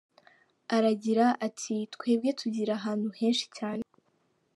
Aragira, 0.75 1.25
ati 1.47 1.75
“twebwe 1.93 2.29
tugera 2.39 2.71
ahantu 2.79 3.07
henshi 3.19 3.45
cyane. 3.57 3.83